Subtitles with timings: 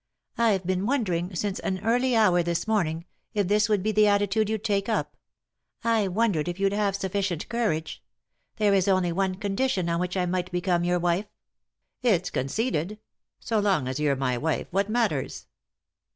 [0.39, 3.05] I've been wondering, since an early hour this morning,
[3.35, 5.15] if this would be the attitude you'd take up;
[5.83, 8.01] I wondered if you'd have sufficient courage.
[8.55, 11.27] There is only one condition on which I might become your wife."
[12.01, 12.97] "It's conceded;
[13.39, 15.45] so long as you're my wife, what matters?"